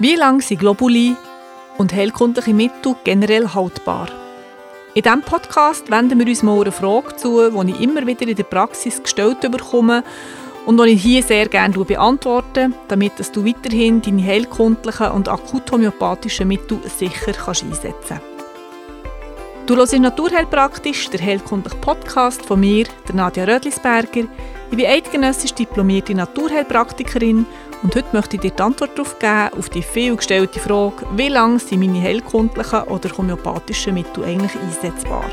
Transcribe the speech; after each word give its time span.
Wie 0.00 0.14
lange 0.14 0.40
sind 0.40 0.60
Globuli 0.60 1.14
und 1.76 1.92
heilkundliche 1.92 2.54
Mittel 2.54 2.96
generell 3.04 3.46
haltbar? 3.46 4.08
In 4.94 5.02
diesem 5.02 5.20
Podcast 5.20 5.90
wenden 5.90 6.18
wir 6.18 6.26
uns 6.26 6.42
mal 6.42 6.58
einer 6.58 6.72
Frage 6.72 7.16
zu, 7.16 7.50
die 7.50 7.70
ich 7.72 7.80
immer 7.82 8.06
wieder 8.06 8.26
in 8.26 8.34
der 8.34 8.44
Praxis 8.44 9.02
gestellt 9.02 9.42
bekomme 9.42 10.02
und 10.64 10.78
die 10.78 10.92
ich 10.92 11.02
hier 11.02 11.22
sehr 11.22 11.48
gerne 11.48 11.74
beantworte, 11.84 12.70
damit 12.88 13.12
du 13.36 13.44
weiterhin 13.44 14.00
deine 14.00 14.24
heilkundlichen 14.24 15.10
und 15.10 15.28
akut 15.28 15.70
homöopathischen 15.70 16.48
Mittel 16.48 16.78
sicher 16.84 17.32
kannst 17.34 17.62
einsetzen 17.62 17.92
kannst. 18.08 18.22
Du 19.66 19.76
hörst 19.76 19.92
Naturheilpraktisch, 19.98 21.10
der 21.10 21.20
heilkundliche 21.20 21.76
Podcast 21.76 22.40
von 22.46 22.60
mir, 22.60 22.86
der 23.06 23.16
Nadja 23.16 23.44
Rödlisberger. 23.44 24.24
Ich 24.70 24.76
bin 24.76 24.86
eidgenössisch 24.86 25.52
diplomierte 25.52 26.14
Naturheilpraktikerin 26.14 27.44
und 27.82 27.94
heute 27.94 28.08
möchte 28.12 28.36
ich 28.36 28.42
dir 28.42 28.50
die 28.50 28.62
Antwort 28.62 28.96
darauf 28.96 29.18
geben, 29.18 29.58
auf 29.58 29.68
die 29.70 29.82
viel 29.82 30.16
gestellte 30.16 30.60
Frage, 30.60 31.06
wie 31.16 31.28
lange 31.28 31.58
sind 31.58 31.80
meine 31.80 32.00
heilkundlichen 32.02 32.82
oder 32.84 33.10
homöopathischen 33.16 33.94
Mittel 33.94 34.24
eigentlich 34.24 34.54
einsetzbar? 34.60 35.24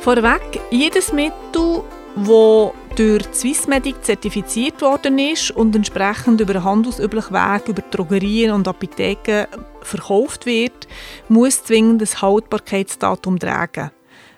Vorweg, 0.00 0.60
jedes 0.70 1.12
Mittel, 1.12 1.82
das 2.14 2.72
durch 2.94 3.24
Swissmedic 3.34 4.02
zertifiziert 4.04 4.80
worden 4.80 5.18
ist 5.18 5.50
und 5.50 5.74
entsprechend 5.74 6.40
über 6.40 6.54
einen 6.54 6.64
handelsüblichen 6.64 7.34
Weg 7.34 7.68
über 7.68 7.82
Drogerien 7.82 8.52
und 8.52 8.68
Apotheken 8.68 9.46
verkauft 9.82 10.46
wird, 10.46 10.86
muss 11.28 11.64
zwingend 11.64 12.02
ein 12.02 12.22
Haltbarkeitsdatum 12.22 13.38
tragen. 13.38 13.90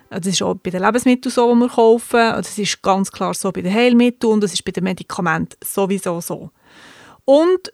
Das 0.09 0.25
ist 0.25 0.41
auch 0.41 0.55
bei 0.55 0.71
den 0.71 0.83
Lebensmitteln 0.83 1.31
so, 1.31 1.53
die 1.53 1.59
wir 1.59 1.69
kaufen. 1.69 2.17
Das 2.17 2.57
ist 2.57 2.81
ganz 2.81 3.11
klar 3.11 3.33
so 3.33 3.51
bei 3.51 3.61
den 3.61 3.73
Heilmitteln 3.73 4.33
und 4.33 4.43
das 4.43 4.53
ist 4.53 4.65
bei 4.65 4.71
den 4.71 4.83
Medikamenten 4.83 5.57
sowieso 5.63 6.19
so. 6.19 6.49
Und 7.25 7.71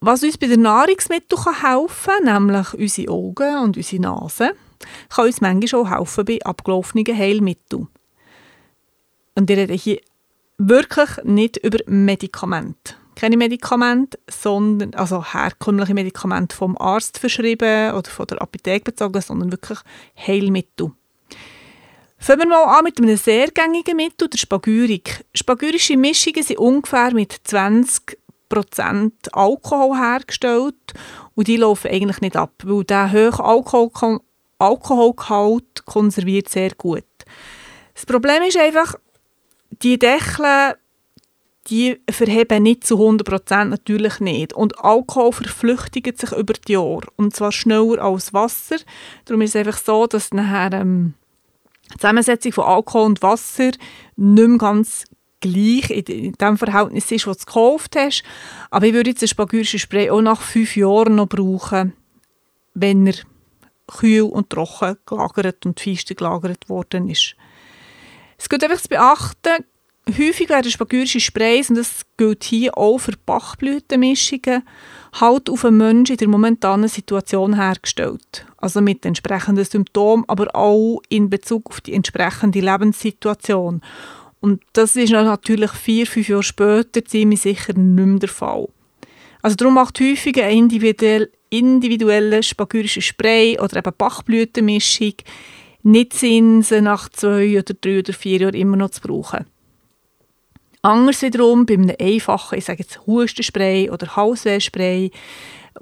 was 0.00 0.22
uns 0.22 0.38
bei 0.38 0.46
den 0.46 0.62
Nahrungsmitteln 0.62 1.42
helfen 1.60 2.24
kann, 2.24 2.46
nämlich 2.46 2.74
unsere 2.74 3.12
Augen 3.12 3.58
und 3.58 3.76
unsere 3.76 4.02
Nase, 4.02 4.52
kann 5.08 5.26
uns 5.26 5.40
manchmal 5.40 5.82
auch 5.82 5.90
helfen 5.90 6.24
bei 6.24 6.38
abgelaufenen 6.42 7.16
Heilmitteln. 7.16 7.88
Und 9.34 9.50
ich 9.50 9.56
rede 9.56 9.74
hier 9.74 10.00
wirklich 10.58 11.10
nicht 11.24 11.56
über 11.58 11.78
Medikamente. 11.86 12.94
Keine 13.14 13.36
Medikamente, 13.36 14.18
sondern 14.30 14.94
also 14.94 15.24
herkömmliche 15.24 15.94
Medikamente 15.94 16.54
vom 16.54 16.76
Arzt 16.78 17.18
verschrieben 17.18 17.92
oder 17.94 18.08
von 18.10 18.26
der 18.26 18.40
Apotheke 18.40 18.92
bezogen, 18.92 19.20
sondern 19.20 19.50
wirklich 19.50 19.78
Heilmittel. 20.16 20.92
Fangen 22.18 22.40
wir 22.40 22.46
mal 22.48 22.78
an 22.78 22.84
mit 22.84 22.98
einem 22.98 23.16
sehr 23.16 23.48
gängigen 23.50 23.96
Mittel, 23.96 24.28
der 24.28 24.38
Spagyrik. 24.38 25.24
Spagyrische 25.34 25.96
Mischungen 25.96 26.42
sind 26.42 26.58
ungefähr 26.58 27.12
mit 27.14 27.32
20% 27.32 28.16
Alkohol 29.32 29.96
hergestellt 29.96 30.74
und 31.34 31.48
die 31.48 31.56
laufen 31.56 31.90
eigentlich 31.90 32.20
nicht 32.20 32.36
ab, 32.36 32.52
weil 32.64 32.84
der 32.84 33.12
hohe 33.12 33.38
Alkohol 33.38 34.20
Alkoholgehalt 34.60 35.84
konserviert 35.84 36.48
sehr 36.48 36.72
gut. 36.76 37.04
Das 37.94 38.04
Problem 38.04 38.42
ist 38.42 38.56
einfach, 38.56 38.96
die 39.70 39.98
Deckel 39.98 40.74
die 41.70 42.00
verheben 42.10 42.62
nicht 42.62 42.86
zu 42.86 42.96
100% 42.96 43.64
natürlich 43.64 44.20
nicht. 44.20 44.52
Und 44.52 44.82
Alkohol 44.82 45.32
verflüchtigt 45.32 46.18
sich 46.18 46.32
über 46.32 46.54
die 46.54 46.72
Jahre. 46.72 47.02
Und 47.16 47.36
zwar 47.36 47.52
schneller 47.52 48.02
als 48.02 48.32
Wasser. 48.32 48.76
Darum 49.26 49.42
ist 49.42 49.50
es 49.50 49.56
einfach 49.56 49.78
so, 49.78 50.06
dass 50.06 50.32
nachher 50.32 50.72
ähm, 50.80 51.14
die 51.92 51.98
Zusammensetzung 51.98 52.52
von 52.52 52.64
Alkohol 52.64 53.06
und 53.06 53.22
Wasser 53.22 53.70
nicht 54.16 54.48
mehr 54.48 54.58
ganz 54.58 55.04
gleich 55.40 55.90
in 55.90 56.32
dem 56.32 56.58
Verhältnis 56.58 57.10
ist, 57.10 57.26
was 57.26 57.38
du 57.38 57.46
gekauft 57.46 57.96
hast. 57.96 58.22
Aber 58.70 58.86
ich 58.86 58.92
würde 58.92 59.10
jetzt 59.10 59.22
ein 59.22 59.28
spagyrisches 59.28 59.80
Spray 59.80 60.10
auch 60.10 60.20
nach 60.20 60.40
fünf 60.40 60.76
Jahren 60.76 61.16
noch 61.16 61.28
brauchen, 61.28 61.92
wenn 62.74 63.06
er 63.06 63.14
kühl 63.86 64.22
und 64.22 64.50
trocken 64.50 64.96
gelagert 65.06 65.64
und 65.64 65.80
feist 65.80 66.14
gelagert 66.16 66.68
worden 66.68 67.08
ist. 67.08 67.36
Es 68.36 68.48
gilt 68.48 68.62
einfach 68.62 68.80
zu 68.80 68.88
beachten, 68.88 69.64
häufig 70.16 70.48
werden 70.48 70.70
spagyrische 70.70 71.20
Sprays, 71.20 71.70
und 71.70 71.76
das 71.76 72.02
gilt 72.16 72.44
hier 72.44 72.76
auch 72.76 72.98
für 72.98 73.12
Bachblütenmischungen, 73.26 74.62
halt 75.20 75.50
auf 75.50 75.64
einen 75.64 75.76
Menschen 75.76 76.12
in 76.12 76.18
der 76.18 76.28
momentanen 76.28 76.88
Situation 76.88 77.54
hergestellt. 77.54 78.46
Also 78.56 78.80
mit 78.80 79.04
entsprechenden 79.04 79.64
Symptomen, 79.64 80.24
aber 80.28 80.54
auch 80.54 81.00
in 81.08 81.30
Bezug 81.30 81.68
auf 81.68 81.80
die 81.80 81.94
entsprechende 81.94 82.60
Lebenssituation. 82.60 83.82
Und 84.40 84.62
das 84.72 84.96
ist 84.96 85.10
natürlich 85.10 85.72
vier, 85.72 86.06
fünf 86.06 86.28
Jahre 86.28 86.42
später 86.42 87.04
ziemlich 87.04 87.40
sicher 87.40 87.72
nicht 87.74 88.06
mehr 88.06 88.18
der 88.18 88.28
Fall. 88.28 88.68
Also 89.42 89.56
darum 89.56 89.74
macht 89.74 90.00
häufig 90.00 90.42
ein 90.42 90.56
individuell, 90.56 91.30
individueller 91.50 92.42
spagyrischer 92.42 93.00
Spray 93.00 93.58
oder 93.58 93.78
eben 93.78 93.92
Bachblütenmischung 93.96 95.14
nicht 95.82 96.12
Sinn, 96.12 96.62
sie 96.62 96.80
nach 96.80 97.08
zwei 97.08 97.58
oder 97.58 97.74
drei 97.80 98.00
oder 98.00 98.12
vier 98.12 98.40
Jahren 98.40 98.54
immer 98.54 98.76
noch 98.76 98.90
zu 98.90 99.00
brauchen. 99.00 99.46
Anders 100.88 101.20
wiederum 101.20 101.66
bei 101.66 101.74
einem 101.74 101.94
einfachen, 102.00 102.56
ich 102.56 102.64
sage 102.64 102.78
jetzt 102.78 103.06
Hustenspray 103.06 103.90
oder 103.90 104.16
Halswehspray, 104.16 105.10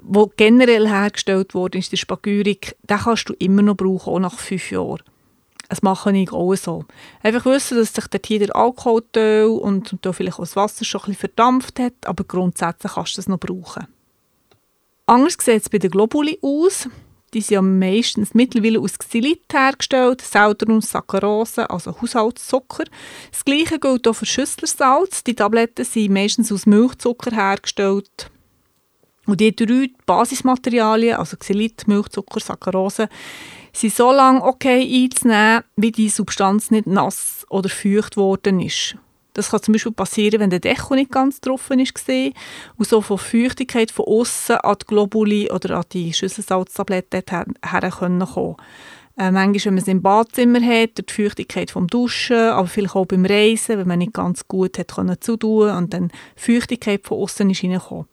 wo 0.01 0.29
generell 0.35 0.85
hergestellt 0.85 1.53
wurde, 1.53 1.77
ist 1.77 1.93
der 1.93 1.97
Spagyrik, 1.97 2.75
den 2.83 2.97
kannst 2.97 3.29
du 3.29 3.33
immer 3.39 3.61
noch 3.61 3.77
brauchen, 3.77 4.13
auch 4.13 4.19
nach 4.19 4.37
fünf 4.37 4.69
Jahren. 4.69 5.01
Das 5.69 5.81
mache 5.81 6.11
ich 6.11 6.33
auch 6.33 6.53
so. 6.55 6.83
Einfach 7.23 7.45
wissen, 7.45 7.77
dass 7.77 7.93
sich 7.93 8.05
dort 8.07 8.25
hier 8.25 8.39
der 8.39 8.53
Alkohol 8.53 9.03
und, 9.61 9.93
und 9.93 10.13
vielleicht 10.13 10.39
auch 10.39 10.43
das 10.43 10.57
Wasser 10.57 10.83
schon 10.83 10.99
ein 10.99 11.05
bisschen 11.05 11.19
verdampft 11.19 11.79
hat, 11.79 11.93
aber 12.05 12.25
grundsätzlich 12.25 12.91
kannst 12.91 13.15
du 13.15 13.21
es 13.21 13.29
noch 13.29 13.39
brauchen. 13.39 13.87
Anders 15.05 15.37
sieht 15.39 15.61
es 15.61 15.69
bei 15.69 15.77
den 15.77 15.91
Globuli 15.91 16.37
aus. 16.41 16.89
Die 17.33 17.41
sind 17.41 17.55
ja 17.55 17.61
meistens 17.61 18.33
mittlerweile 18.33 18.79
aus 18.79 18.97
Xylit 18.97 19.43
hergestellt, 19.51 20.21
selten 20.21 20.71
aus 20.71 20.91
Saccharose, 20.91 21.69
also 21.69 21.99
Haushaltszucker. 22.01 22.85
Das 23.31 23.43
gleiche 23.43 23.79
gilt 23.79 24.07
auch 24.07 24.13
für 24.13 24.25
Schüsslersalz. 24.25 25.23
Die 25.25 25.35
Tabletten 25.35 25.83
sind 25.83 26.13
meistens 26.13 26.51
aus 26.51 26.65
Milchzucker 26.65 27.35
hergestellt. 27.35 28.31
Und 29.25 29.41
die 29.41 29.53
drei 29.53 29.89
Basismaterialien, 30.05 31.17
also 31.17 31.35
Xylit, 31.35 31.85
Milchzucker, 31.87 32.39
Saccharose, 32.39 33.09
sind 33.73 33.93
so 33.93 34.11
lange 34.11 34.41
okay 34.41 34.81
einzunehmen, 35.03 35.63
wie 35.75 35.91
die 35.91 36.09
Substanz 36.09 36.71
nicht 36.71 36.87
nass 36.87 37.45
oder 37.49 37.67
feucht 37.67 38.15
worden 38.15 38.61
ist. 38.61 38.95
Das 39.37 39.51
kann 39.51 39.61
zum 39.61 39.73
Beispiel 39.73 39.91
passieren, 39.91 40.39
wenn 40.39 40.49
der 40.49 40.59
Deckel 40.59 40.97
nicht 40.97 41.11
ganz 41.11 41.39
getroffen 41.39 41.79
ist 41.79 41.93
und 42.75 42.87
so 42.87 43.01
von 43.01 43.19
Feuchtigkeit 43.19 43.91
von 43.91 44.05
außen 44.05 44.55
an 44.57 44.77
die 44.81 44.85
Globuli 44.87 45.51
oder 45.51 45.77
an 45.77 45.85
die 45.93 46.11
Schüsselsalztabletten 46.11 47.21
her 47.63 47.91
kommen 47.91 48.23
äh, 49.15 49.29
manchmal, 49.29 49.65
wenn 49.65 49.73
man 49.75 49.81
es 49.83 49.87
im 49.87 50.01
Badzimmer 50.01 50.59
hat, 50.59 50.97
durch 50.97 51.05
die 51.05 51.13
Feuchtigkeit 51.13 51.69
vom 51.69 51.85
Duschen, 51.85 52.35
aber 52.35 52.67
vielleicht 52.67 52.95
auch 52.95 53.05
beim 53.05 53.25
Reisen, 53.25 53.77
wenn 53.77 53.87
man 53.87 53.99
nicht 53.99 54.13
ganz 54.13 54.47
gut 54.47 54.79
hat 54.79 54.95
können 54.95 55.21
zutun 55.21 55.69
und 55.69 55.93
dann 55.93 56.11
Feuchtigkeit 56.35 57.05
von 57.05 57.19
außen 57.19 57.47
ist 57.51 57.63
reingekommen. 57.63 58.07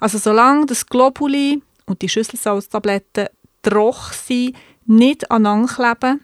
Also 0.00 0.16
solange 0.16 0.64
das 0.64 0.86
Globuli 0.86 1.62
und 1.84 2.00
die 2.00 2.08
Schüsselsalztabletten 2.08 3.26
trocken 3.60 4.14
sind, 4.26 4.56
nicht 4.86 5.30
aneinander 5.30 5.70
kleben, 5.70 6.20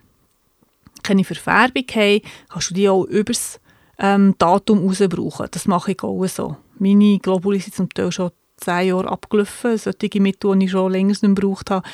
keine 1.03 1.25
Verfärbung 1.25 1.85
haben, 1.95 2.23
kannst 2.49 2.71
du 2.71 2.75
die 2.75 2.89
auch 2.89 3.05
übers 3.05 3.61
ähm, 3.99 4.35
Datum 4.39 4.87
raus 4.87 5.03
brauchen. 5.09 5.49
Das 5.51 5.67
mache 5.67 5.93
ich 5.93 6.03
auch 6.03 6.27
so. 6.27 6.57
Meine 6.79 7.19
Globuli 7.19 7.59
sind 7.61 7.75
zum 7.75 7.89
Teil 7.91 8.13
schon 8.13 8.31
zehn 8.57 8.89
Jahre 8.89 9.09
abgelaufen, 9.09 9.79
solche 9.79 10.21
Mittel, 10.21 10.57
die 10.59 10.67
ich 10.67 10.71
schon 10.71 10.93
länger 10.93 11.09
nicht 11.09 11.23
gebraucht 11.23 11.71
habe. 11.71 11.87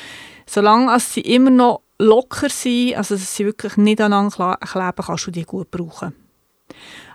Solange 0.45 0.99
sie 0.99 1.21
immer 1.21 1.49
noch 1.49 1.81
locker 1.99 2.49
sind, 2.49 2.95
also 2.95 3.15
dass 3.15 3.35
sie 3.35 3.45
wirklich 3.45 3.77
nicht 3.77 4.01
aneinander 4.01 4.57
kleben, 4.57 5.05
kannst 5.05 5.27
du 5.27 5.31
die 5.31 5.43
gut 5.43 5.71
brauchen. 5.71 6.13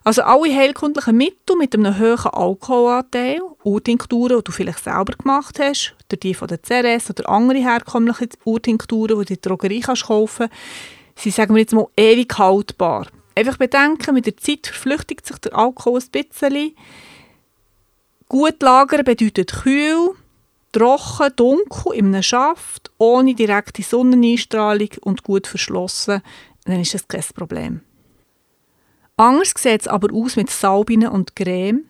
Also 0.03 0.23
alle 0.23 0.55
heilkundlichen 0.55 1.16
Mittel 1.16 1.57
mit 1.57 1.75
einem 1.75 1.98
hohen 1.98 2.33
Alkoholanteil, 2.33 3.41
Urtinkturen, 3.65 4.39
die 4.39 4.45
du 4.45 4.53
vielleicht 4.53 4.83
selber 4.83 5.13
gemacht 5.13 5.59
hast, 5.60 5.95
oder 6.09 6.16
die 6.16 6.33
von 6.33 6.48
der 6.48 6.59
CRS 6.59 7.10
oder 7.10 7.28
andere 7.28 7.59
herkömmliche 7.59 8.31
Urtinkturen, 8.45 9.09
die 9.09 9.15
du 9.15 9.21
in 9.21 9.27
der 9.27 9.36
Drogerie 9.36 9.81
kaufen 9.81 10.48
kannst, 10.48 11.22
sind, 11.22 11.34
sagen 11.34 11.54
wir 11.54 11.60
jetzt 11.60 11.75
mal, 11.75 11.86
ewig 11.97 12.33
haltbar. 12.39 13.09
Einfach 13.41 13.57
bedenken, 13.57 14.13
mit 14.13 14.27
der 14.27 14.37
Zeit 14.37 14.66
verflüchtigt 14.66 15.27
sich 15.27 15.39
der 15.39 15.57
Alkohol 15.57 15.98
ein 15.98 16.10
bisschen. 16.10 16.77
Gut 18.28 18.60
lagern 18.63 19.03
bedeutet 19.03 19.51
kühl, 19.63 20.10
trocken, 20.72 21.33
dunkel 21.37 21.95
in 21.95 22.09
einem 22.09 22.22
Schaft, 22.22 22.91
ohne 22.98 23.34
direkte 23.34 23.83
Sonneneinstrahlung 23.83 24.91
und 25.01 25.22
gut 25.22 25.47
verschlossen. 25.47 26.21
Dann 26.66 26.81
ist 26.83 26.92
das 26.92 27.09
kein 27.09 27.25
Problem. 27.34 27.81
Anders 29.16 29.54
sieht 29.57 29.81
es 29.81 29.89
aber 29.89 30.15
aus 30.15 30.36
mit 30.36 30.51
Salbinen 30.51 31.09
und 31.09 31.34
Creme. 31.34 31.89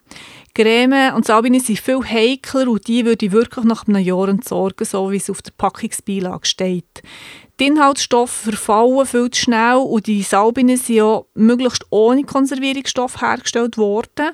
Creme 0.55 1.15
und 1.15 1.25
Salbinen 1.25 1.61
sind 1.61 1.79
viel 1.79 2.03
heikler 2.03 2.69
und 2.69 2.87
die 2.89 3.05
würde 3.05 3.27
ich 3.27 3.33
wirklich 3.33 3.65
nach 3.65 3.87
einem 3.87 4.03
Jahr 4.03 4.29
entsorgen, 4.29 4.85
so 4.85 5.11
wie 5.11 5.17
es 5.17 5.31
auf 5.31 5.43
der 5.43 5.53
Packungsbeilage 5.57 6.47
steht. 6.47 7.03
Die 7.61 7.67
Inhaltsstoffe 7.67 8.31
verfallen 8.31 9.07
viel 9.07 9.31
zu 9.31 9.43
schnell 9.43 9.77
und 9.77 10.07
die 10.07 10.23
Salbinen 10.23 10.77
sind 10.77 10.97
ja 10.97 11.23
möglichst 11.35 11.85
ohne 11.91 12.25
Konservierungsstoff 12.25 13.21
hergestellt 13.21 13.77
worden. 13.79 14.31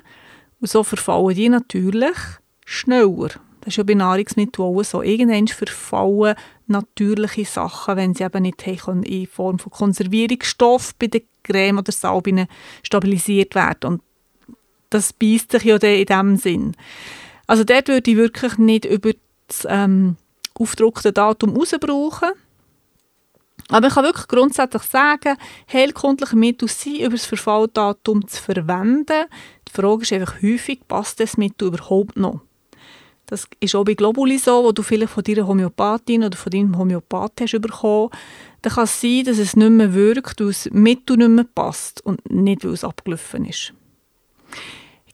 Und 0.59 0.69
so 0.69 0.83
verfallen 0.83 1.35
die 1.35 1.49
natürlich 1.49 2.17
schneller. 2.65 3.29
Das 3.61 3.73
ist 3.73 3.77
ja 3.77 3.83
bei 3.83 3.95
Nahrungsmitteln 3.95 4.65
auch 4.65 4.81
so. 4.83 5.01
Irgendwann 5.01 5.47
verfallen 5.49 6.35
natürliche 6.67 7.43
Sachen, 7.43 7.97
wenn 7.97 8.13
sie 8.13 8.23
eben 8.23 8.43
nicht 8.43 8.65
in 8.65 9.27
Form 9.27 9.59
von 9.59 9.71
Konservierungsstoff 9.71 10.95
bei 10.95 11.07
der 11.07 11.21
Creme 11.43 11.79
oder 11.79 11.91
Salbe 11.91 12.47
stabilisiert 12.81 13.55
werden. 13.55 13.91
Und 13.91 14.01
das 14.89 15.13
beißt 15.13 15.51
sich 15.51 15.63
ja 15.63 15.75
in 15.77 16.05
diesem 16.05 16.37
Sinn. 16.37 16.75
Also 17.47 17.63
dort 17.63 17.87
würde 17.87 18.11
ich 18.11 18.17
wirklich 18.17 18.57
nicht 18.57 18.85
über 18.85 19.11
das 19.47 19.65
ähm, 19.69 20.17
aufgedruckte 20.53 21.13
Datum 21.13 21.55
rausbrauchen. 21.55 22.29
Aber 23.69 23.87
ich 23.87 23.93
kann 23.93 24.05
wirklich 24.05 24.27
grundsätzlich 24.27 24.83
sagen, 24.83 25.37
heilkundliche 25.71 26.35
Mittel 26.35 26.69
sind 26.69 26.99
über 26.99 27.11
das 27.17 27.25
Verfalldatum 27.25 28.27
zu 28.27 28.41
verwenden. 28.41 29.25
Die 29.67 29.71
Frage 29.71 30.03
ist 30.03 30.13
einfach 30.13 30.41
häufig, 30.41 30.79
passt 30.87 31.19
das 31.19 31.37
Mittel 31.37 31.67
überhaupt 31.67 32.15
noch? 32.15 32.41
Das 33.25 33.45
ist 33.59 33.75
auch 33.75 33.83
bei 33.83 33.93
Globuli 33.93 34.37
so, 34.37 34.63
wo 34.63 34.71
du 34.71 34.83
vielleicht 34.83 35.11
von 35.11 35.23
deiner 35.23 35.47
Homöopathin 35.47 36.23
oder 36.23 36.37
von 36.37 36.49
deinem 36.49 36.77
Homöopath 36.77 37.41
hast 37.41 37.59
bekommen. 37.59 38.09
Dann 38.61 38.73
kann 38.73 38.85
es 38.85 39.01
sein, 39.01 39.25
dass 39.25 39.37
es 39.37 39.57
nicht 39.57 39.69
mehr 39.69 39.93
wirkt, 39.93 40.39
weil 40.39 40.47
das 40.47 40.69
Mittel 40.71 41.17
nicht 41.17 41.29
mehr 41.29 41.43
passt 41.43 41.99
und 42.05 42.31
nicht, 42.31 42.63
weil 42.63 42.71
es 42.71 42.85
abgelaufen 42.85 43.43
ist. 43.43 43.73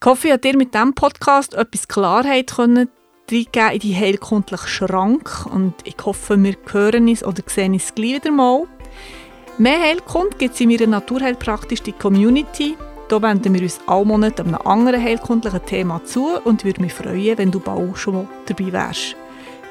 Ich 0.04 0.06
hoffe, 0.06 0.28
ich 0.28 0.36
dir 0.36 0.58
mit 0.58 0.74
diesem 0.74 0.94
Podcast 0.94 1.54
etwas 1.54 1.88
Klarheit 1.88 2.54
können 2.54 2.90
reingeben 3.32 3.72
in 3.72 3.80
die 3.80 3.96
heilkundlichen 3.96 4.68
Schrank 4.68 5.46
und 5.50 5.76
ich 5.86 5.96
hoffe, 6.04 6.36
wir 6.44 6.56
hören 6.74 7.08
uns 7.08 7.24
oder 7.24 7.42
sehen 7.48 7.72
uns 7.72 7.96
gleich 7.96 8.16
wieder 8.16 8.30
mal. 8.30 8.64
Mehr 9.58 9.80
Heilkund 9.80 10.38
gibt 10.40 10.56
es 10.56 10.60
in 10.60 10.68
meiner 10.68 10.88
Naturheilpraktisch 10.88 11.84
die 11.84 11.94
Community. 11.94 12.76
Hier 13.08 13.22
wenden 13.22 13.54
wir 13.54 13.62
uns 13.62 13.80
alle 13.88 14.04
Monate 14.04 14.44
einem 14.44 14.56
anderen 14.56 15.02
heilkundlichen 15.02 15.66
Thema 15.66 16.04
zu 16.04 16.32
und 16.44 16.66
würde 16.66 16.82
mich 16.82 16.94
freuen, 16.94 17.38
wenn 17.38 17.52
du 17.52 17.62
bald 17.62 17.98
schon 17.98 18.16
mal 18.16 18.28
dabei 18.48 18.74
wärst. 18.74 19.16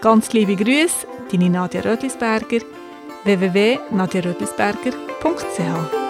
Ganz 0.01 0.33
liebe 0.33 0.57
Grüße, 0.57 1.07
deine 1.31 1.51
Nadja 1.51 1.83
Rödlisberger 1.83 2.61
www.nadjarödlisberger.ch 3.25 6.02